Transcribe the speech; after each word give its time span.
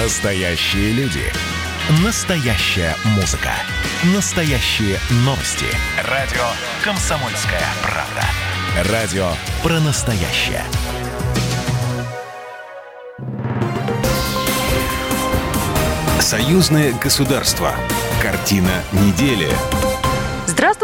Настоящие 0.00 0.92
люди. 0.92 1.24
Настоящая 2.04 2.94
музыка. 3.16 3.50
Настоящие 4.14 4.96
новости. 5.24 5.66
Радио 6.04 6.44
«Комсомольская 6.84 7.64
правда». 7.82 8.92
Радио 8.92 9.28
про 9.60 9.80
настоящее. 9.80 10.62
Союзное 16.20 16.92
государство. 16.92 17.74
Картина 18.22 18.84
недели. 18.92 19.48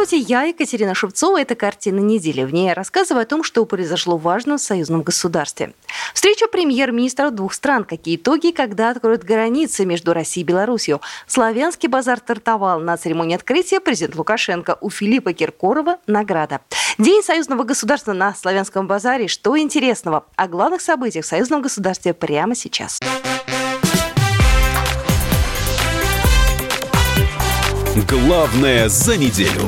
Здравствуйте, 0.05 0.31
я 0.31 0.43
Екатерина 0.43 0.95
Шевцова. 0.95 1.41
Это 1.41 1.55
«Картина 1.55 1.99
недели». 1.99 2.45
В 2.45 2.53
ней 2.53 2.67
я 2.67 2.75
рассказываю 2.75 3.23
о 3.23 3.25
том, 3.25 3.43
что 3.43 3.65
произошло 3.65 4.19
важно 4.19 4.59
в 4.59 4.61
союзном 4.61 5.03
государстве. 5.03 5.73
Встреча 6.13 6.47
премьер-министров 6.47 7.35
двух 7.35 7.55
стран. 7.55 7.85
Какие 7.85 8.17
итоги, 8.17 8.51
когда 8.51 8.91
откроют 8.91 9.25
границы 9.25 9.87
между 9.87 10.13
Россией 10.13 10.45
и 10.45 10.47
Беларусью. 10.47 11.01
Славянский 11.27 11.89
базар 11.89 12.19
стартовал. 12.19 12.81
На 12.81 12.99
церемонии 12.99 13.35
открытия 13.35 13.81
президент 13.81 14.15
Лукашенко 14.17 14.77
у 14.83 14.91
Филиппа 14.91 15.33
Киркорова 15.33 15.97
награда. 16.07 16.61
День 16.99 17.23
союзного 17.23 17.63
государства 17.63 18.13
на 18.13 18.35
Славянском 18.35 18.87
базаре. 18.87 19.27
Что 19.27 19.59
интересного? 19.59 20.27
О 20.37 20.49
главных 20.49 20.83
событиях 20.83 21.25
в 21.25 21.29
союзном 21.29 21.63
государстве 21.63 22.13
прямо 22.13 22.55
сейчас. 22.55 23.01
Главное 28.11 28.91
за 28.91 29.17
неделю. 29.17 29.63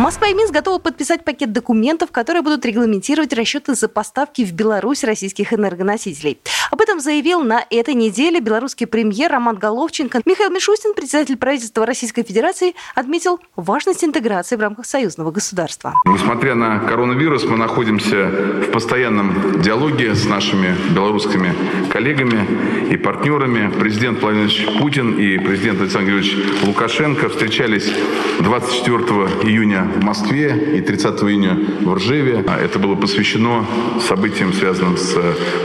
Москва 0.00 0.28
и 0.28 0.34
Минск 0.34 0.54
готовы 0.54 0.78
подписать 0.78 1.26
пакет 1.26 1.52
документов, 1.52 2.10
которые 2.10 2.40
будут 2.40 2.64
регламентировать 2.64 3.34
расчеты 3.34 3.74
за 3.74 3.86
поставки 3.86 4.46
в 4.46 4.52
Беларусь 4.52 5.04
российских 5.04 5.52
энергоносителей. 5.52 6.40
Об 6.70 6.80
этом 6.80 7.00
заявил 7.00 7.42
на 7.42 7.62
этой 7.68 7.92
неделе 7.92 8.40
белорусский 8.40 8.86
премьер 8.86 9.30
Роман 9.30 9.56
Головченко. 9.56 10.22
Михаил 10.24 10.50
Мишустин, 10.50 10.94
председатель 10.94 11.36
правительства 11.36 11.84
Российской 11.84 12.22
Федерации, 12.22 12.74
отметил 12.94 13.40
важность 13.56 14.02
интеграции 14.02 14.56
в 14.56 14.60
рамках 14.60 14.86
союзного 14.86 15.32
государства. 15.32 15.92
Несмотря 16.06 16.54
на 16.54 16.78
коронавирус, 16.78 17.44
мы 17.44 17.58
находимся 17.58 18.26
в 18.26 18.70
постоянном 18.72 19.60
диалоге 19.60 20.14
с 20.14 20.24
нашими 20.24 20.74
белорусскими 20.94 21.54
коллегами 21.92 22.90
и 22.90 22.96
партнерами. 22.96 23.70
Президент 23.78 24.22
Владимир 24.22 24.50
Путин 24.80 25.18
и 25.18 25.36
президент 25.38 25.82
Александр 25.82 26.12
Григорьевич 26.12 26.62
Лукашенко 26.62 27.28
встречались 27.28 27.92
24 28.42 28.98
июня 29.48 29.84
в 29.84 30.02
Москве 30.02 30.76
и 30.76 30.80
30 30.80 31.22
июня 31.22 31.58
в 31.82 31.94
Ржеве. 31.94 32.44
А 32.46 32.58
это 32.58 32.78
было 32.78 32.94
посвящено 32.94 33.66
событиям, 34.00 34.52
связанным 34.52 34.96
с 34.96 35.14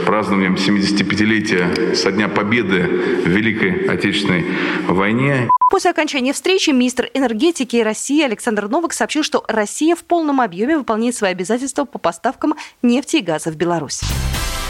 празднованием 0.04 0.54
75-летия 0.54 1.94
со 1.94 2.12
дня 2.12 2.28
победы 2.28 2.82
в 3.24 3.28
Великой 3.28 3.86
Отечественной 3.86 4.44
войне. 4.86 5.48
После 5.70 5.90
окончания 5.90 6.32
встречи 6.32 6.70
министр 6.70 7.10
энергетики 7.12 7.76
России 7.76 8.22
Александр 8.22 8.68
Новак 8.68 8.92
сообщил, 8.92 9.22
что 9.22 9.44
Россия 9.48 9.96
в 9.96 10.04
полном 10.04 10.40
объеме 10.40 10.78
выполняет 10.78 11.16
свои 11.16 11.32
обязательства 11.32 11.84
по 11.84 11.98
поставкам 11.98 12.54
нефти 12.82 13.16
и 13.16 13.20
газа 13.20 13.50
в 13.50 13.56
Беларусь. 13.56 14.02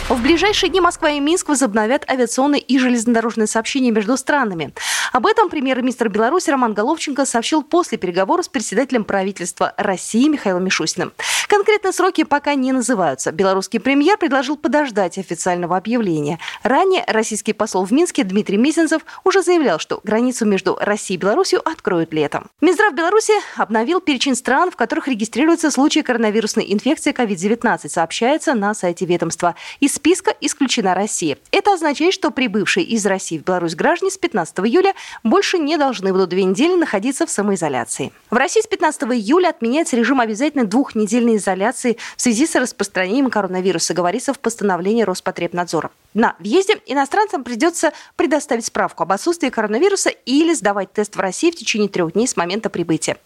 В 0.09 0.23
ближайшие 0.23 0.71
дни 0.71 0.81
Москва 0.81 1.11
и 1.11 1.19
Минск 1.19 1.49
возобновят 1.49 2.09
авиационные 2.09 2.61
и 2.61 2.79
железнодорожные 2.79 3.49
сообщения 3.49 3.91
между 3.91 4.17
странами. 4.17 4.73
Об 5.13 5.27
этом 5.27 5.49
премьер-министр 5.49 6.09
Беларуси 6.09 6.49
Роман 6.49 6.75
Головченко 6.75 7.25
сообщил 7.25 7.65
после 7.65 7.99
переговоров 7.99 8.45
с 8.45 8.49
председателем 8.49 9.03
правительства 9.03 9.75
России 9.77 10.29
Михаилом 10.29 10.65
Мишустиным. 10.65 11.13
Конкретные 11.49 11.93
сроки 11.93 12.23
пока 12.23 12.55
не 12.55 12.71
называются. 12.71 13.33
Белорусский 13.33 13.81
премьер 13.81 14.17
предложил 14.17 14.57
подождать 14.57 15.19
официального 15.19 15.77
объявления. 15.77 16.39
Ранее 16.63 17.05
российский 17.09 17.53
посол 17.53 17.85
в 17.85 17.93
Минске 17.93 18.23
Дмитрий 18.23 18.59
Мизинцев 18.59 19.03
уже 19.25 19.43
заявлял, 19.43 19.81
что 19.81 20.01
границу 20.05 20.45
между 20.45 20.77
Россией 20.81 21.19
и 21.19 21.21
Беларусью 21.21 21.67
откроют 21.69 22.13
летом. 22.13 22.49
Минздрав 22.61 22.95
Беларуси 22.95 23.33
обновил 23.57 24.01
перечень 24.01 24.37
стран, 24.37 24.71
в 24.71 24.77
которых 24.77 25.09
регистрируются 25.09 25.71
случаи 25.71 26.01
коронавирусной 26.01 26.73
инфекции 26.73 27.13
COVID-19, 27.13 27.89
сообщается 27.89 28.55
на 28.55 28.75
сайте 28.75 29.05
ведомства. 29.07 29.55
Из 29.81 29.96
списка 29.97 30.35
исключена 30.41 30.95
Россия. 30.95 31.39
Это 31.51 31.73
означает, 31.73 32.13
что 32.13 32.31
прибывшие 32.31 32.85
из 32.85 33.05
России 33.07 33.39
в 33.39 33.45
Беларусь 33.45 33.75
граждане 33.75 34.11
с 34.11 34.19
15 34.19 34.59
июля 34.61 34.95
больше 35.25 35.59
не 35.59 35.77
должны 35.79 36.13
будут 36.13 36.29
две 36.29 36.45
недели 36.45 36.75
находиться 36.75 37.27
в 37.27 37.31
самоизоляции. 37.31 38.13
В 38.31 38.37
России 38.37 38.61
с 38.61 38.67
15 38.67 39.03
июля 39.05 39.49
отменяется 39.49 39.97
режим 39.97 40.21
обязательной 40.21 40.67
двухнедельной 40.67 41.37
изоляции 41.37 41.97
в 42.17 42.23
связи 42.23 42.47
с 42.47 42.55
распространением 42.55 43.31
коронавируса, 43.31 43.95
говорится 43.95 44.35
в 44.35 44.39
постановлении 44.39 45.03
Роспотребнадзора. 45.03 45.91
На 46.13 46.37
въезде 46.39 46.81
иностранцам 46.87 47.43
придется 47.43 47.93
предоставить 48.17 48.67
справку 48.67 49.03
об 49.03 49.13
отсутствии 49.13 49.49
коронавируса 49.49 50.11
или 50.11 50.53
сдавать 50.55 50.93
тест 50.93 51.17
в 51.17 51.21
России 51.21 51.51
в 51.51 51.57
течение 51.57 51.89
трех 51.89 52.13
дней 52.13 52.29
с 52.29 52.37
момента 52.37 52.69
прибытия. 52.71 53.17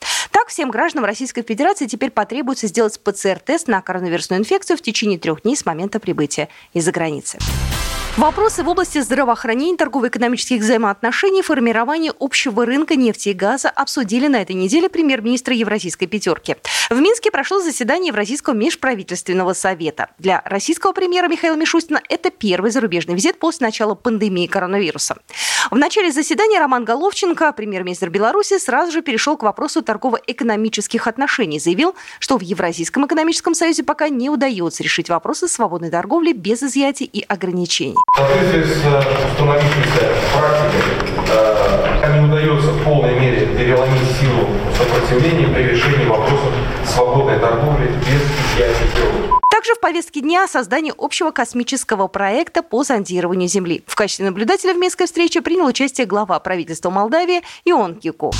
Всем 0.50 0.72
гражданам 0.72 1.04
Российской 1.04 1.42
Федерации 1.42 1.86
теперь 1.86 2.10
потребуется 2.10 2.66
сделать 2.66 2.98
ПЦР-тест 2.98 3.68
на 3.68 3.80
коронавирусную 3.80 4.40
инфекцию 4.40 4.76
в 4.76 4.82
течение 4.82 5.16
трех 5.16 5.42
дней 5.42 5.54
с 5.54 5.64
момента 5.64 6.00
прибытия 6.00 6.48
из-за 6.72 6.90
границы. 6.90 7.38
Вопросы 8.16 8.64
в 8.64 8.68
области 8.68 8.98
здравоохранения, 8.98 9.76
торгово-экономических 9.76 10.60
взаимоотношений, 10.60 11.42
формирования 11.42 12.12
общего 12.18 12.66
рынка 12.66 12.96
нефти 12.96 13.30
и 13.30 13.32
газа 13.32 13.70
обсудили 13.70 14.26
на 14.26 14.42
этой 14.42 14.56
неделе 14.56 14.88
премьер-министра 14.88 15.54
Евразийской 15.54 16.08
пятерки. 16.08 16.56
В 16.90 17.00
Минске 17.00 17.30
прошло 17.30 17.60
заседание 17.60 18.08
Евразийского 18.08 18.54
межправительственного 18.54 19.52
совета. 19.52 20.08
Для 20.18 20.42
российского 20.44 20.92
премьера 20.92 21.28
Михаила 21.28 21.54
Мишустина 21.54 22.02
это 22.08 22.30
первый 22.30 22.72
зарубежный 22.72 23.14
визит 23.14 23.38
после 23.38 23.68
начала 23.68 23.94
пандемии 23.94 24.48
коронавируса. 24.48 25.16
В 25.70 25.76
начале 25.76 26.10
заседания 26.10 26.58
Роман 26.58 26.84
Головченко, 26.84 27.52
премьер-министр 27.52 28.10
Беларуси, 28.10 28.58
сразу 28.58 28.90
же 28.90 29.02
перешел 29.02 29.36
к 29.36 29.44
вопросу 29.44 29.82
торгово-экономических 29.82 31.06
отношений. 31.06 31.60
Заявил, 31.60 31.94
что 32.18 32.38
в 32.38 32.42
Евразийском 32.42 33.06
экономическом 33.06 33.54
союзе 33.54 33.84
пока 33.84 34.08
не 34.08 34.30
удается 34.30 34.82
решить 34.82 35.08
вопросы 35.08 35.46
свободной 35.46 35.90
торговли 35.90 36.32
без 36.32 36.62
изъятий 36.62 37.06
и 37.06 37.22
ограничений. 37.22 37.99
В 38.12 38.16
соответствии 38.16 38.62
с 38.62 38.84
э, 38.84 39.02
установившейся 39.32 40.08
практикой, 40.34 40.82
э, 41.28 42.18
не 42.18 42.26
удается 42.26 42.72
в 42.72 42.84
полной 42.84 43.14
мере 43.18 43.46
переломить 43.46 44.10
силу 44.20 44.48
сопротивления 44.76 45.46
при 45.54 45.62
решении 45.62 46.06
вопросов 46.06 46.52
свободной 46.84 47.38
торговли 47.38 47.86
без 47.86 48.22
изъятий 48.54 49.40
также 49.60 49.74
в 49.74 49.80
повестке 49.80 50.20
дня 50.22 50.48
создание 50.48 50.94
общего 50.96 51.32
космического 51.32 52.08
проекта 52.08 52.62
по 52.62 52.82
зондированию 52.82 53.46
Земли. 53.46 53.82
В 53.86 53.94
качестве 53.94 54.24
наблюдателя 54.24 54.72
в 54.72 54.78
Минской 54.78 55.04
встрече 55.04 55.42
принял 55.42 55.66
участие 55.66 56.06
глава 56.06 56.40
правительства 56.40 56.88
Молдавии 56.88 57.42
Ион 57.66 57.96
Кико. 57.96 58.30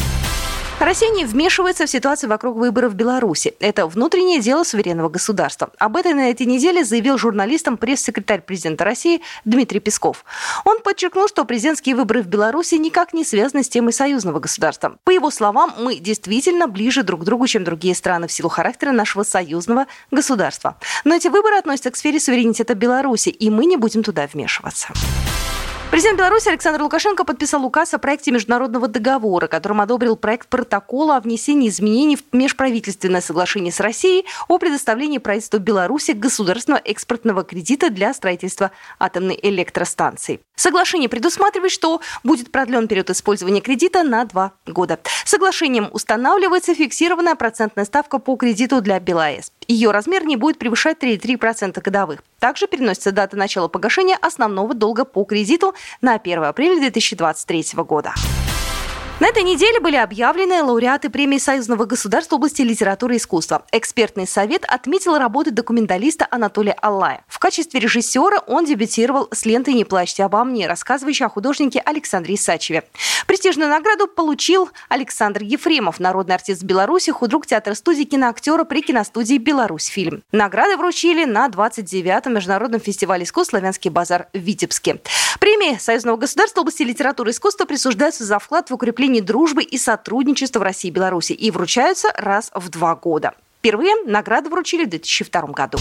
Россия 0.81 1.11
не 1.11 1.27
вмешивается 1.27 1.85
в 1.85 1.91
ситуацию 1.91 2.31
вокруг 2.31 2.57
выборов 2.57 2.93
в 2.93 2.95
Беларуси. 2.95 3.53
Это 3.61 3.87
внутреннее 3.87 4.41
дело 4.41 4.65
суверенного 4.65 5.11
государства. 5.11 5.71
Об 5.79 5.95
этом 5.95 6.17
на 6.17 6.31
этой 6.31 6.47
неделе 6.47 6.85
заявил 6.85 7.19
журналистам 7.19 7.77
пресс-секретарь 7.77 8.41
президента 8.41 8.85
России 8.85 9.21
Дмитрий 9.45 9.81
Песков. 9.81 10.25
Он 10.65 10.81
подчеркнул, 10.81 11.29
что 11.29 11.45
президентские 11.45 11.97
выборы 11.97 12.23
в 12.23 12.29
Беларуси 12.29 12.77
никак 12.77 13.13
не 13.13 13.25
связаны 13.27 13.63
с 13.63 13.69
темой 13.69 13.93
союзного 13.93 14.41
государства. 14.41 14.97
По 15.05 15.11
его 15.11 15.31
словам, 15.31 15.75
мы 15.79 15.97
действительно 15.97 16.67
ближе 16.67 17.03
друг 17.03 17.21
к 17.21 17.25
другу, 17.25 17.47
чем 17.47 17.63
другие 17.63 17.95
страны 17.95 18.27
в 18.27 18.33
силу 18.33 18.49
характера 18.49 18.93
нашего 18.93 19.23
союзного 19.23 19.87
государства. 20.11 20.79
Но 21.05 21.15
эти 21.15 21.29
выборы 21.29 21.57
относятся 21.57 21.91
к 21.91 21.97
сфере 21.97 22.19
суверенитета 22.19 22.75
Беларуси, 22.75 23.29
и 23.29 23.51
мы 23.51 23.67
не 23.67 23.77
будем 23.77 24.03
туда 24.03 24.27
вмешиваться. 24.33 24.89
Президент 25.91 26.19
Беларуси 26.19 26.49
Александр 26.49 26.83
Лукашенко 26.83 27.25
подписал 27.25 27.65
указ 27.65 27.93
о 27.95 27.99
проекте 27.99 28.31
международного 28.31 28.87
договора, 28.87 29.49
которым 29.49 29.81
одобрил 29.81 30.15
проект 30.15 30.49
протокола 30.49 31.17
о 31.17 31.21
внесении 31.21 31.69
изменений 31.69 32.17
в 32.17 32.23
межправительственное 32.33 33.21
соглашение 33.21 33.73
с 33.73 33.81
Россией 33.81 34.25
о 34.47 34.59
предоставлении 34.59 35.19
правительству 35.19 35.59
Беларуси 35.59 36.13
государственного 36.13 36.81
экспортного 36.85 37.43
кредита 37.43 37.91
для 37.91 38.15
строительства 38.15 38.71
атомной 39.01 39.37
электростанции. 39.43 40.39
Соглашение 40.55 41.09
предусматривает, 41.09 41.73
что 41.73 42.01
будет 42.23 42.53
продлен 42.53 42.87
период 42.87 43.11
использования 43.11 43.61
кредита 43.61 44.05
на 44.05 44.25
два 44.27 44.53
года. 44.67 45.01
Соглашением 45.25 45.89
устанавливается 45.93 46.73
фиксированная 46.73 47.35
процентная 47.35 47.85
ставка 47.85 48.21
по 48.21 48.37
кредиту 48.37 48.81
для 48.81 49.01
БелАЭС. 49.01 49.51
Ее 49.71 49.93
размер 49.93 50.25
не 50.27 50.35
будет 50.35 50.59
превышать 50.59 50.99
3,3% 50.99 51.81
годовых. 51.81 52.25
Также 52.41 52.67
переносится 52.67 53.13
дата 53.13 53.37
начала 53.37 53.69
погашения 53.69 54.19
основного 54.21 54.75
долга 54.75 55.05
по 55.05 55.23
кредиту 55.23 55.75
на 56.01 56.15
1 56.15 56.43
апреля 56.43 56.81
2023 56.81 57.67
года. 57.85 58.13
На 59.21 59.29
этой 59.29 59.43
неделе 59.43 59.81
были 59.81 59.97
объявлены 59.97 60.63
лауреаты 60.63 61.11
премии 61.11 61.37
Союзного 61.37 61.85
государства 61.85 62.37
в 62.37 62.39
области 62.39 62.63
литературы 62.63 63.17
и 63.17 63.17
искусства. 63.19 63.67
Экспертный 63.71 64.27
совет 64.27 64.65
отметил 64.67 65.19
работы 65.19 65.51
документалиста 65.51 66.27
Анатолия 66.31 66.73
Аллая. 66.81 67.23
В 67.29 67.39
качестве 67.39 67.81
режиссера 67.81 68.39
он 68.47 68.65
дебютировал 68.65 69.29
с 69.31 69.45
лентой 69.45 69.75
«Не 69.75 69.85
плачьте 69.85 70.25
обо 70.25 70.43
мне», 70.43 70.67
рассказывающей 70.67 71.27
о 71.27 71.29
художнике 71.29 71.83
Александре 71.85 72.37
Исачеве. 72.37 72.85
Престижную 73.27 73.69
награду 73.69 74.07
получил 74.07 74.71
Александр 74.89 75.43
Ефремов, 75.43 76.01
народный 76.01 76.37
артист 76.37 76.63
Беларуси, 76.63 77.13
худрук 77.13 77.47
театра 77.47 77.75
студии 77.75 78.05
киноактера 78.05 78.65
при 78.65 78.81
киностудии 78.81 79.37
«Беларусь 79.37 79.85
фильм». 79.85 80.23
Награды 80.33 80.79
вручили 80.79 81.27
на 81.27 81.47
29-м 81.49 82.33
международном 82.33 82.81
фестивале 82.81 83.25
искусств 83.25 83.51
«Славянский 83.51 83.91
базар» 83.91 84.29
в 84.33 84.39
Витебске. 84.39 85.03
Премии 85.41 85.77
Союзного 85.79 86.17
государства 86.17 86.61
в 86.61 86.63
области 86.63 86.85
литературы 86.85 87.31
и 87.31 87.33
искусства 87.33 87.67
присуждаются 87.67 88.25
за 88.25 88.39
вклад 88.39 88.71
в 88.71 88.75
укрепление 88.75 89.10
укреплении 89.11 89.21
дружбы 89.21 89.63
и 89.63 89.79
сотрудничества 89.79 90.61
в 90.61 90.63
России 90.63 90.89
и 90.89 90.93
Беларуси 90.93 91.33
и 91.33 91.51
вручаются 91.51 92.09
раз 92.17 92.51
в 92.55 92.69
два 92.69 92.95
года. 92.95 93.33
Впервые 93.59 93.95
награды 94.07 94.49
вручили 94.49 94.85
в 94.85 94.89
2002 94.89 95.43
году. 95.49 95.79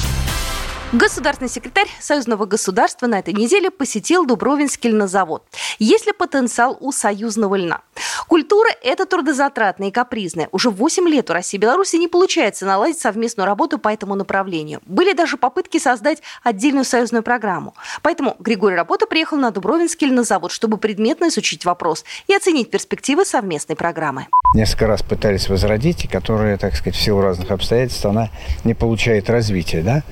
Государственный 0.92 1.52
секретарь 1.52 1.88
Союзного 2.00 2.48
государства 2.48 3.06
на 3.06 3.20
этой 3.20 3.36
неделе 3.36 3.70
посетил 3.70 4.26
Дубровинский 4.26 4.90
льнозавод. 4.90 5.44
Есть 5.78 6.08
ли 6.08 6.14
потенциал 6.14 6.78
у 6.80 6.92
союзного 6.92 7.58
льна? 7.58 7.82
Культура– 8.28 8.70
это 8.84 9.06
трудозатратная 9.06 9.90
и 9.90 9.92
капризная. 9.92 10.50
Уже 10.52 10.72
8 10.72 11.08
лет 11.08 11.30
у 11.30 11.34
России 11.34 11.58
и 11.58 11.62
Беларуси 11.62 11.98
не 11.98 12.08
получается 12.08 12.66
наладить 12.66 13.00
совместную 13.00 13.46
работу 13.46 13.78
по 13.78 13.90
этому 13.90 14.16
направлению. 14.16 14.82
Были 14.88 15.14
даже 15.14 15.38
попытки 15.38 15.78
создать 15.78 16.24
отдельную 16.44 16.86
союзную 16.86 17.22
программу. 17.22 17.76
Поэтому 18.02 18.36
Григорий 18.40 18.76
Работа 18.76 19.06
приехал 19.06 19.38
на 19.38 19.52
Дубровинский 19.52 20.08
льнозавод, 20.08 20.52
чтобы 20.52 20.78
предметно 20.78 21.28
изучить 21.28 21.66
вопрос 21.66 22.04
и 22.28 22.34
оценить 22.34 22.72
перспективы 22.72 23.26
совместной 23.26 23.76
программы. 23.76 24.26
Несколько 24.56 24.88
раз 24.88 25.04
пытались 25.04 25.50
возродить, 25.50 26.06
и 26.06 26.08
которая, 26.08 26.58
так 26.58 26.76
сказать, 26.76 26.96
в 26.96 27.02
силу 27.02 27.22
разных 27.22 27.52
обстоятельств, 27.52 28.04
она 28.08 28.30
не 28.64 28.74
получает 28.74 29.30
развития. 29.30 29.82
Да? 29.82 30.04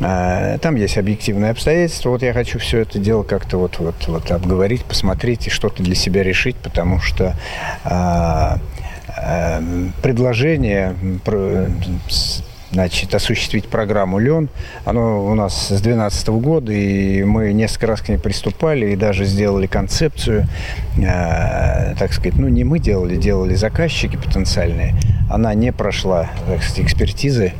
А, 0.00 0.58
там 0.58 0.76
есть 0.76 0.96
объективные 0.98 1.50
обстоятельства. 1.50 2.10
Вот 2.10 2.22
я 2.22 2.32
хочу 2.32 2.58
все 2.58 2.78
это 2.78 2.98
дело 2.98 3.22
как-то 3.22 3.58
вот, 3.58 3.78
вот, 3.78 3.94
вот 4.06 4.30
обговорить, 4.30 4.84
посмотреть 4.84 5.46
и 5.46 5.50
что-то 5.50 5.82
для 5.82 5.94
себя 5.94 6.22
решить, 6.22 6.56
потому 6.56 7.00
что 7.00 7.36
а, 7.84 8.58
а, 9.08 9.62
предложение 10.02 10.96
значит, 12.72 13.14
осуществить 13.14 13.66
программу 13.66 14.18
«Лен». 14.18 14.48
Оно 14.84 15.24
у 15.26 15.34
нас 15.34 15.66
с 15.66 15.68
2012 15.68 16.28
года, 16.28 16.72
и 16.72 17.22
мы 17.24 17.52
несколько 17.52 17.88
раз 17.88 18.00
к 18.00 18.08
ней 18.08 18.18
приступали 18.18 18.92
и 18.92 18.96
даже 18.96 19.24
сделали 19.24 19.66
концепцию, 19.66 20.46
э, 20.96 21.94
так 21.98 22.12
сказать, 22.12 22.34
ну, 22.38 22.48
не 22.48 22.64
мы 22.64 22.78
делали, 22.78 23.16
делали 23.16 23.54
заказчики 23.54 24.16
потенциальные. 24.16 24.94
Она 25.28 25.54
не 25.54 25.72
прошла, 25.72 26.30
так 26.46 26.62
сказать, 26.62 26.86
экспертизы 26.86 27.52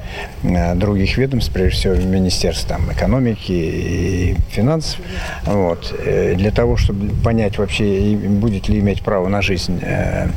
э, 0.43 0.75
других 0.75 1.17
ведомств, 1.19 1.53
прежде 1.53 1.79
всего 1.79 1.95
Министерства 1.95 2.77
там, 2.77 2.93
экономики 2.93 3.53
и 3.53 4.37
финансов. 4.51 5.01
Вот. 5.45 5.95
Э, 6.05 6.35
для 6.37 6.51
того, 6.51 6.77
чтобы 6.77 7.11
понять 7.23 7.59
вообще, 7.59 8.17
будет 8.17 8.69
ли 8.69 8.81
иметь 8.81 9.03
право 9.03 9.29
на 9.29 9.43
жизнь 9.43 9.81
э, 9.83 10.29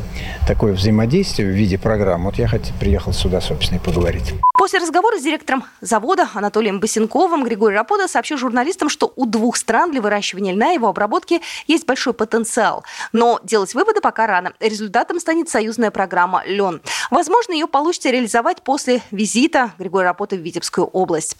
такое 0.48 0.74
взаимодействие 0.74 1.50
в 1.50 1.52
виде 1.52 1.78
программ, 1.78 2.24
вот 2.24 2.38
я 2.38 2.48
хоть, 2.48 2.72
приехал 2.80 3.14
сюда, 3.14 3.42
собственно, 3.42 3.78
и 3.78 3.82
поговорить. 3.82 4.34
После 4.64 4.80
разговора 4.80 5.18
с 5.18 5.22
директором 5.22 5.66
завода 5.82 6.30
Анатолием 6.34 6.80
Басенковым 6.80 7.44
Григорий 7.44 7.76
Рапода 7.76 8.08
сообщил 8.08 8.38
журналистам, 8.38 8.88
что 8.88 9.12
у 9.18 9.26
двух 9.26 9.58
стран 9.58 9.92
для 9.92 10.02
выращивания 10.02 10.54
льна 10.54 10.72
и 10.72 10.76
его 10.76 10.88
обработки 10.88 11.42
есть 11.68 11.86
большой 11.86 12.14
потенциал. 12.14 12.86
Но 13.12 13.42
делать 13.44 13.74
выводы 13.74 14.00
пока 14.00 14.26
рано. 14.26 14.54
Результатом 14.62 15.20
станет 15.20 15.50
союзная 15.50 15.92
программа 15.92 16.44
«Лен». 16.46 16.82
Возможно, 17.12 17.52
ее 17.52 17.68
получится 17.68 18.10
реализовать 18.10 18.62
после 18.62 19.02
визита 19.12 19.74
Григория 19.78 20.08
Рапота 20.08 20.38
в 20.38 20.40
Витебскую 20.40 20.88
область. 20.88 21.36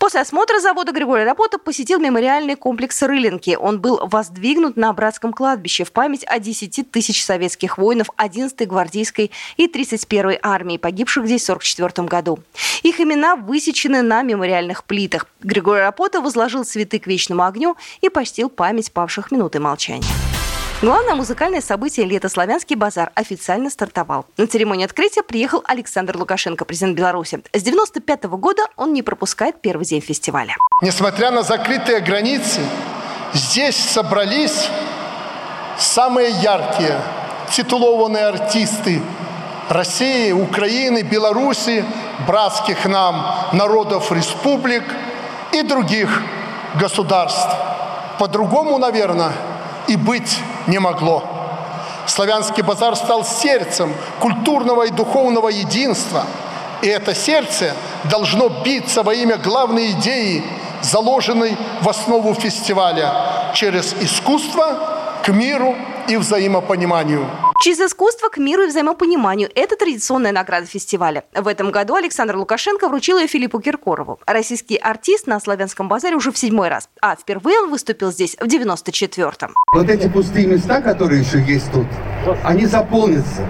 После 0.00 0.22
осмотра 0.22 0.60
завода 0.60 0.92
Григорий 0.92 1.24
Рапота 1.24 1.58
посетил 1.58 1.98
мемориальный 2.00 2.56
комплекс 2.56 3.02
Рылинки. 3.02 3.54
Он 3.60 3.82
был 3.82 4.00
воздвигнут 4.02 4.78
на 4.78 4.90
братском 4.94 5.34
кладбище 5.34 5.84
в 5.84 5.92
память 5.92 6.24
о 6.26 6.38
10 6.38 6.90
тысяч 6.90 7.22
советских 7.22 7.76
воинов 7.76 8.08
11-й 8.16 8.64
гвардейской 8.64 9.30
и 9.58 9.66
31-й 9.66 10.38
армии, 10.42 10.78
погибших 10.78 11.26
здесь 11.26 11.42
в 11.42 11.50
1944 11.50 12.08
году. 12.08 12.38
Их 12.82 12.98
имена 12.98 13.36
высечены 13.36 14.00
на 14.00 14.22
мемориальных 14.22 14.84
плитах. 14.84 15.26
Григорий 15.42 15.82
Рапота 15.82 16.22
возложил 16.22 16.64
цветы 16.64 16.98
к 16.98 17.06
вечному 17.06 17.44
огню 17.44 17.76
и 18.00 18.08
почтил 18.08 18.48
память 18.48 18.92
павших 18.92 19.30
минуты 19.30 19.60
молчания. 19.60 20.08
Главное 20.82 21.14
музыкальное 21.14 21.60
событие 21.60 22.06
лета 22.06 22.30
«Славянский 22.30 22.74
базар» 22.74 23.12
официально 23.14 23.68
стартовал. 23.68 24.24
На 24.38 24.46
церемонию 24.46 24.86
открытия 24.86 25.22
приехал 25.22 25.62
Александр 25.66 26.16
Лукашенко, 26.16 26.64
президент 26.64 26.96
Беларуси. 26.96 27.42
С 27.52 27.62
95 27.62 28.24
года 28.24 28.62
он 28.78 28.94
не 28.94 29.02
пропускает 29.02 29.60
первый 29.60 29.84
день 29.84 30.00
фестиваля. 30.00 30.56
Несмотря 30.80 31.32
на 31.32 31.42
закрытые 31.42 32.00
границы, 32.00 32.62
здесь 33.34 33.76
собрались 33.76 34.70
самые 35.78 36.30
яркие 36.30 36.98
титулованные 37.52 38.28
артисты 38.28 39.02
России, 39.68 40.32
Украины, 40.32 41.02
Беларуси, 41.02 41.84
братских 42.26 42.86
нам 42.86 43.50
народов 43.52 44.10
республик 44.12 44.84
и 45.52 45.60
других 45.60 46.22
государств. 46.80 47.54
По-другому, 48.18 48.78
наверное, 48.78 49.32
и 49.86 49.96
быть 49.96 50.38
не 50.66 50.78
могло. 50.78 51.22
Славянский 52.06 52.62
базар 52.62 52.96
стал 52.96 53.24
сердцем 53.24 53.94
культурного 54.18 54.84
и 54.84 54.90
духовного 54.90 55.48
единства. 55.48 56.24
И 56.82 56.88
это 56.88 57.14
сердце 57.14 57.74
должно 58.04 58.48
биться 58.48 59.02
во 59.02 59.14
имя 59.14 59.36
главной 59.36 59.90
идеи, 59.92 60.42
заложенной 60.82 61.56
в 61.82 61.88
основу 61.88 62.34
фестиваля 62.34 63.12
через 63.54 63.94
искусство 64.00 65.20
к 65.22 65.28
миру 65.28 65.76
и 66.08 66.16
взаимопониманию. 66.16 67.26
Через 67.62 67.78
искусство 67.78 68.30
к 68.30 68.38
миру 68.38 68.62
и 68.62 68.68
взаимопониманию– 68.68 69.50
это 69.54 69.76
традиционная 69.76 70.32
награда 70.32 70.64
фестиваля. 70.66 71.24
В 71.34 71.46
этом 71.46 71.70
году 71.70 71.94
Александр 71.94 72.36
Лукашенко 72.36 72.88
вручил 72.88 73.18
ее 73.18 73.26
Филиппу 73.26 73.60
Киркорову. 73.60 74.18
Российский 74.26 74.78
артист 74.78 75.26
на 75.26 75.38
Славянском 75.40 75.86
базаре 75.86 76.16
уже 76.16 76.32
в 76.32 76.38
седьмой 76.38 76.70
раз, 76.70 76.88
а 77.02 77.16
впервые 77.16 77.60
он 77.60 77.70
выступил 77.70 78.12
здесь 78.12 78.34
в 78.40 78.44
94-м. 78.44 79.54
Вот 79.74 79.90
эти 79.90 80.08
пустые 80.08 80.46
места, 80.46 80.80
которые 80.80 81.20
еще 81.20 81.38
есть 81.38 81.70
тут, 81.70 81.86
они 82.44 82.64
заполнятся. 82.64 83.46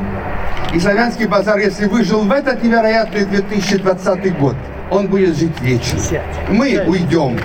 И 0.75 0.81
Славянский 0.81 1.29
базар, 1.29 1.59
если 1.59 1.87
выжил 1.87 2.23
в 2.23 2.33
этот 2.33 2.65
невероятный 2.65 3.25
2020 3.27 4.39
год, 4.41 4.57
он 4.91 5.07
будет 5.07 5.37
жить 5.37 5.61
вечно. 5.61 6.01
Мы 6.49 6.85
уйдем, 6.85 7.39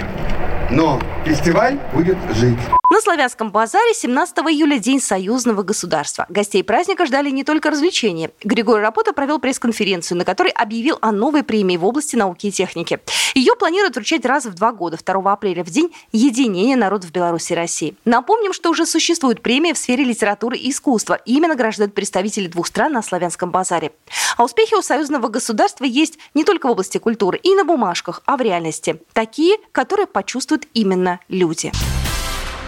но 0.72 1.00
фестиваль 1.26 1.78
будет 1.94 2.18
жить. 2.34 2.58
На 2.92 3.02
Славянском 3.02 3.52
базаре 3.52 3.96
17 3.96 4.38
июля 4.38 4.78
День 4.78 5.02
союзного 5.02 5.64
государства. 5.64 6.28
Гостей 6.30 6.64
праздника 6.64 7.08
ждали 7.08 7.32
не 7.32 7.44
только 7.44 7.72
развлечения. 7.72 8.30
Григорий 8.44 8.84
Рапота 8.84 9.12
провел 9.12 9.40
пресс-конференцию, 9.40 10.20
на 10.20 10.24
которой 10.26 10.52
объявил 10.52 11.00
о 11.02 11.12
новой 11.12 11.44
премии 11.44 11.78
в 11.78 11.86
области 11.86 12.16
науки 12.16 12.48
и 12.48 12.52
техники. 12.52 13.00
Ее 13.34 13.56
планируют 13.56 13.96
вручать 13.96 14.24
раз 14.24 14.46
в 14.46 14.54
два 14.54 14.72
года, 14.72 15.00
2 15.04 15.34
апреля, 15.34 15.64
в 15.64 15.70
День 15.72 15.94
единения 16.12 16.76
народов 16.76 17.12
Беларуси 17.12 17.54
и 17.54 17.56
России. 17.56 17.96
Напомним, 18.06 18.54
что 18.54 18.70
уже 18.70 18.86
существует 18.86 19.42
премия 19.42 19.74
в 19.74 19.80
сфере 19.80 20.04
литературы 20.04 20.56
и 20.56 20.70
искусства. 20.70 21.20
Именно 21.26 21.56
награждают 21.56 21.96
представители 21.96 22.48
двух 22.48 22.68
стран 22.68 22.94
на 22.94 23.02
Славянском 23.02 23.50
базаре. 23.50 23.94
А 24.38 24.44
успехи 24.44 24.76
у 24.76 24.84
союзного 24.84 25.28
государства 25.28 25.86
есть 25.86 26.20
не 26.36 26.44
только 26.44 26.68
в 26.68 26.72
области 26.72 27.00
культуры 27.00 27.40
и 27.42 27.56
на 27.56 27.66
бумажках, 27.66 28.22
а 28.26 28.38
в 28.38 28.42
реальности. 28.42 29.02
Такие, 29.14 29.58
которые 29.72 30.06
почувствуют 30.06 30.68
именно 30.74 31.20
люди. 31.30 31.72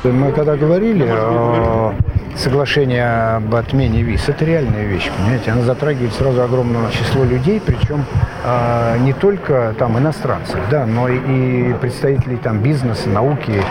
Мы 0.03 0.31
когда 0.31 0.55
говорили 0.55 1.07
о 1.09 1.93
соглашении 2.35 2.99
об 3.37 3.53
отмене 3.55 4.03
виз, 4.03 4.29
это 4.29 4.45
реальная 4.45 4.85
вещь, 4.85 5.09
понимаете? 5.17 5.51
Она 5.51 5.63
затрагивает 5.63 6.13
сразу 6.13 6.43
огромное 6.43 6.91
число 6.91 7.23
людей, 7.23 7.59
причем 7.65 8.05
э, 8.43 8.97
не 8.99 9.13
только 9.13 9.73
там 9.79 9.97
иностранцев, 9.97 10.59
да, 10.69 10.85
но 10.85 11.09
и 11.09 11.73
представителей 11.73 12.37
там 12.37 12.59
бизнеса, 12.59 13.09
науки, 13.09 13.63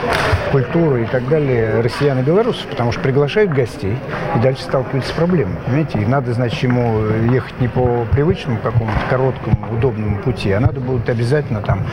культуры 0.50 1.04
и 1.04 1.06
так 1.06 1.28
далее, 1.28 1.80
россиян 1.80 2.18
и 2.18 2.22
белорусов, 2.22 2.66
потому 2.66 2.90
что 2.90 3.00
приглашают 3.02 3.52
гостей 3.52 3.96
и 4.34 4.38
дальше 4.40 4.62
сталкиваются 4.62 5.10
с 5.12 5.14
проблемами, 5.14 5.56
понимаете? 5.64 6.00
И 6.00 6.04
надо, 6.04 6.32
значит, 6.32 6.60
ему 6.64 7.02
ехать 7.32 7.60
не 7.60 7.68
по 7.68 8.04
привычному 8.10 8.58
какому-то 8.58 8.98
короткому, 9.08 9.56
удобному 9.70 10.18
пути, 10.18 10.50
а 10.50 10.58
надо 10.58 10.80
будет 10.80 11.08
обязательно 11.08 11.60
там 11.60 11.86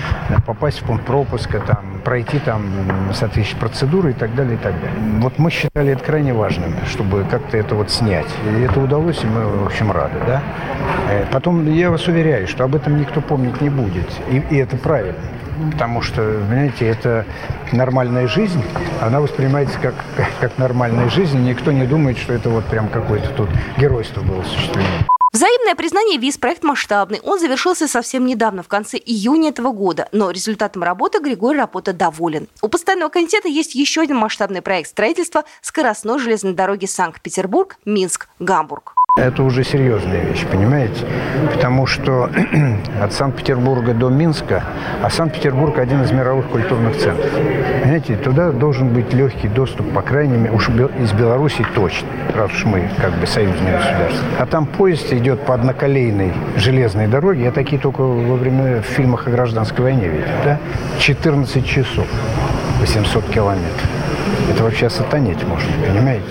попасть 0.48 0.82
в 0.82 0.86
пункт 0.86 1.06
пропуска, 1.06 1.60
там, 1.60 1.93
пройти 2.04 2.40
там 2.40 2.64
соответствующие 3.14 3.60
процедуры 3.60 4.12
и 4.12 4.14
так 4.14 4.34
далее, 4.36 4.56
и 4.56 4.58
так 4.58 4.74
далее. 4.74 4.98
Вот 5.20 5.38
мы 5.40 5.52
считали 5.52 5.92
это 5.92 6.04
крайне 6.04 6.34
важно. 6.34 6.64
нужным, 6.64 6.86
чтобы 6.88 7.26
как-то 7.30 7.58
это 7.58 7.76
вот 7.76 7.90
снять. 7.92 8.28
И 8.58 8.62
это 8.62 8.80
удалось, 8.80 9.24
и 9.24 9.28
мы, 9.28 9.46
в 9.46 9.66
общем, 9.66 9.92
рады, 9.92 10.20
да. 10.26 10.42
Э, 11.10 11.26
потом, 11.32 11.72
я 11.72 11.92
вас 11.92 12.08
уверяю, 12.08 12.48
что 12.48 12.64
об 12.64 12.76
этом 12.76 12.98
никто 13.00 13.22
помнить 13.22 13.62
не 13.62 13.70
будет. 13.70 14.08
И, 14.30 14.44
и 14.50 14.58
это 14.58 14.78
правильно. 14.78 15.20
Потому 15.72 16.02
что, 16.02 16.22
понимаете, 16.50 16.88
это 16.88 17.26
нормальная 17.72 18.28
жизнь, 18.28 18.64
она 19.02 19.20
воспринимается 19.22 19.78
как, 19.80 19.94
как 20.40 20.58
нормальная 20.58 21.10
жизнь. 21.10 21.40
Никто 21.44 21.72
не 21.72 21.86
думает, 21.86 22.18
что 22.18 22.34
это 22.34 22.50
вот 22.50 22.66
прям 22.66 22.88
какое-то 22.88 23.30
тут 23.30 23.50
геройство 23.78 24.22
было 24.22 24.42
осуществлено. 24.42 24.88
Взаимное 25.34 25.74
признание 25.74 26.20
ВИЗ 26.20 26.38
проект 26.38 26.64
масштабный. 26.64 27.20
Он 27.24 27.40
завершился 27.40 27.88
совсем 27.88 28.28
недавно, 28.28 28.62
в 28.62 28.68
конце 28.68 29.00
июня 29.00 29.50
этого 29.50 29.72
года. 29.72 30.08
Но 30.12 30.30
результатом 30.30 30.84
работы 30.84 31.18
Григорий 31.18 31.58
Рапота 31.58 31.92
доволен. 31.92 32.48
У 32.62 32.68
постоянного 32.68 33.10
комитета 33.10 33.48
есть 33.48 33.74
еще 33.74 34.02
один 34.02 34.18
масштабный 34.18 34.62
проект 34.62 34.92
строительства 34.92 35.44
скоростной 35.62 36.20
железной 36.20 36.54
дороги 36.54 36.86
Санкт-Петербург, 36.86 37.78
Минск, 37.84 38.30
Гамбург. 38.38 38.94
Это 39.16 39.44
уже 39.44 39.64
серьезная 39.64 40.22
вещь, 40.22 40.44
понимаете? 40.52 41.06
Потому 41.54 41.86
что 41.86 42.32
от 43.00 43.14
Санкт-Петербурга 43.14 43.94
до 43.94 44.10
Минска, 44.10 44.64
а 45.04 45.10
Санкт-Петербург 45.12 45.78
один 45.78 46.02
из 46.02 46.12
мировых 46.12 46.48
культурных 46.48 46.98
центров. 46.98 47.32
Понимаете, 47.84 48.16
туда 48.16 48.52
должен 48.52 48.90
быть 48.90 49.14
легкий 49.14 49.50
доступ, 49.50 49.94
по 49.94 50.02
крайней 50.02 50.38
мере, 50.38 50.52
уж 50.52 50.68
из 50.70 51.12
Беларуси 51.12 51.64
точно, 51.76 52.08
раз 52.34 52.50
уж 52.54 52.66
мы 52.66 52.90
как 53.00 53.14
бы 53.20 53.28
союзное 53.28 53.78
государство. 53.78 54.26
А 54.40 54.46
там 54.48 54.66
поезд 54.66 55.14
идет 55.14 55.46
по 55.46 55.54
одноколейной 55.54 56.34
железной 56.56 57.06
дороге, 57.06 57.44
я 57.44 57.52
такие 57.52 57.80
только 57.80 58.02
во 58.02 58.36
время 58.36 58.82
в 58.82 58.86
фильмах 58.86 59.28
о 59.28 59.30
гражданской 59.30 59.84
войне 59.84 60.08
видел, 60.08 60.26
да? 60.44 60.58
14 60.98 61.64
часов, 61.64 62.08
800 62.80 63.26
километров. 63.26 63.90
Это 64.52 64.64
вообще 64.64 64.90
сатанеть 64.90 65.44
можно, 65.44 65.70
понимаете? 65.88 66.26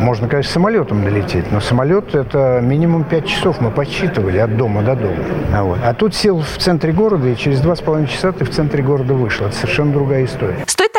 Можно, 0.00 0.28
конечно, 0.28 0.52
самолетом 0.52 1.04
долететь, 1.04 1.50
но 1.52 1.60
самолет– 1.60 2.14
это 2.16 2.60
минимум 2.62 3.04
5 3.04 3.26
часов. 3.26 3.60
Мы 3.60 3.70
подсчитывали 3.70 4.38
от 4.38 4.56
дома 4.56 4.82
до 4.82 4.96
дома. 4.96 5.16
А, 5.54 5.62
вот. 5.62 5.78
а 5.84 5.94
тут 5.94 6.14
сел 6.14 6.40
в 6.40 6.58
центре 6.58 6.92
города, 6.92 7.28
и 7.28 7.36
через 7.36 7.60
2,5 7.60 8.06
часа 8.06 8.32
ты 8.32 8.44
в 8.44 8.50
центре 8.50 8.82
города 8.82 9.14
вышел. 9.14 9.46
Это 9.46 9.56
совершенно 9.56 9.92
другая 9.92 10.24
история. 10.24 10.56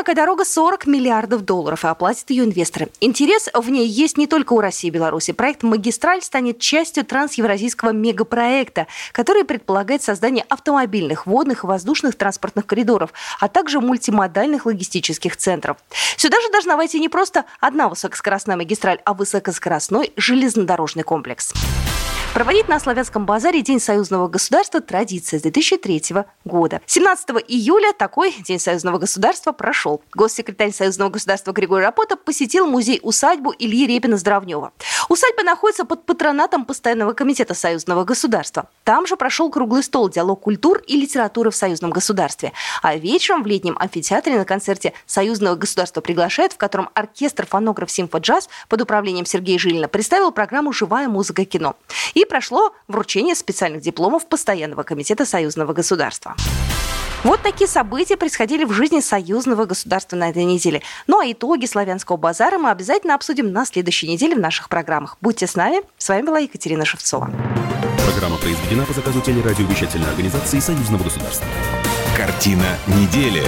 Такая 0.09 0.25
дорога 0.25 0.43
40 0.43 0.87
миллиардов 0.87 1.45
долларов, 1.45 1.85
и 1.85 1.87
оплатят 1.87 2.31
ее 2.31 2.43
инвесторы. 2.43 2.89
Интерес 2.99 3.47
в 3.53 3.69
ней 3.69 3.87
есть 3.87 4.17
не 4.17 4.25
только 4.25 4.53
у 4.53 4.59
России 4.59 4.87
и 4.87 4.89
Беларуси. 4.89 5.33
Проект 5.33 5.61
«Магистраль» 5.61 6.23
станет 6.23 6.57
частью 6.57 7.05
трансевразийского 7.05 7.91
мегапроекта, 7.91 8.87
который 9.11 9.43
предполагает 9.43 10.01
создание 10.01 10.43
автомобильных, 10.49 11.27
водных 11.27 11.63
и 11.63 11.67
воздушных 11.67 12.15
транспортных 12.15 12.65
коридоров, 12.65 13.13
а 13.39 13.49
также 13.49 13.81
мультимодальных 13.81 14.65
логистических 14.65 15.37
центров. 15.37 15.77
Сюда 16.17 16.41
же 16.41 16.49
должна 16.49 16.75
войти 16.75 16.99
не 16.99 17.07
просто 17.07 17.45
одна 17.59 17.87
высокоскоростная 17.87 18.57
магистраль, 18.57 18.99
а 19.05 19.13
высокоскоростной 19.13 20.11
железнодорожный 20.15 21.03
комплекс. 21.03 21.53
Проводить 22.39 22.69
на 22.69 22.79
Славянском 22.79 23.25
базаре 23.25 23.61
День 23.61 23.81
союзного 23.81 24.29
государства 24.29 24.79
традиция 24.79 25.39
с 25.39 25.41
2003 25.41 26.23
года. 26.45 26.79
17 26.85 27.31
июля 27.49 27.91
такой 27.91 28.33
День 28.47 28.61
союзного 28.61 28.97
государства 28.97 29.51
прошел. 29.51 30.01
Госсекретарь 30.13 30.71
союзного 30.71 31.09
государства 31.09 31.51
Григорий 31.51 31.83
Рапота 31.83 32.15
посетил 32.15 32.65
музей-усадьбу 32.65 33.53
Ильи 33.59 33.87
Репина-Здравнева. 33.87 34.71
Усадьба 35.09 35.43
находится 35.43 35.83
под 35.83 36.05
патронатом 36.05 36.63
Постоянного 36.63 37.11
комитета 37.11 37.53
союзного 37.53 38.05
государства. 38.05 38.69
Там 38.85 39.05
же 39.05 39.17
прошел 39.17 39.49
круглый 39.49 39.83
стол 39.83 40.07
«Диалог 40.07 40.39
культур 40.39 40.81
и 40.87 40.95
литературы 40.95 41.51
в 41.51 41.57
союзном 41.57 41.91
государстве». 41.91 42.53
А 42.81 42.95
вечером 42.95 43.43
в 43.43 43.47
летнем 43.47 43.75
амфитеатре 43.77 44.37
на 44.37 44.45
концерте 44.45 44.93
союзного 45.05 45.55
государства 45.55 45.99
приглашает, 45.99 46.53
в 46.53 46.57
котором 46.57 46.89
оркестр 46.93 47.45
фонограф 47.45 47.91
«Симфоджаз» 47.91 48.47
под 48.69 48.81
управлением 48.81 49.25
Сергея 49.25 49.59
Жилина 49.59 49.89
представил 49.89 50.31
программу 50.31 50.71
«Живая 50.71 51.09
музыка 51.09 51.43
кино». 51.43 51.75
И 52.13 52.23
прошло 52.29 52.73
вручение 52.87 53.35
специальных 53.35 53.81
дипломов 53.81 54.27
Постоянного 54.27 54.83
комитета 54.83 55.25
союзного 55.25 55.73
государства. 55.73 56.35
Вот 57.23 57.41
такие 57.41 57.67
события 57.67 58.15
происходили 58.15 58.63
в 58.63 58.71
жизни 58.71 59.01
союзного 59.01 59.65
государства 59.65 60.15
на 60.15 60.29
этой 60.29 60.45
неделе. 60.45 60.81
Ну 61.07 61.19
а 61.19 61.29
итоги 61.29 61.65
славянского 61.65 62.15
базара 62.15 62.57
мы 62.57 62.69
обязательно 62.69 63.15
обсудим 63.15 63.51
на 63.51 63.65
следующей 63.65 64.07
неделе 64.07 64.35
в 64.35 64.39
наших 64.39 64.69
программах. 64.69 65.17
Будьте 65.19 65.45
с 65.45 65.55
нами. 65.55 65.81
С 65.97 66.07
вами 66.07 66.21
была 66.21 66.39
Екатерина 66.39 66.85
Шевцова. 66.85 67.29
Программа 68.05 68.37
произведена 68.37 68.85
по 68.85 68.93
заказу 68.93 69.19
телерадиовещательной 69.19 70.09
организации 70.09 70.59
союзного 70.59 71.03
государства. 71.03 71.45
Картина 72.15 72.77
недели. 72.87 73.43